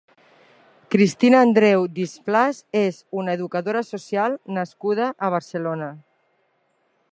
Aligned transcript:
Cristina 0.93 1.41
Andreu 1.47 1.83
Displàs 1.99 2.63
és 2.81 2.97
una 3.23 3.37
educadora 3.39 3.85
social 3.91 4.39
nascuda 4.59 5.13
a 5.29 5.33
Barcelona. 5.37 5.91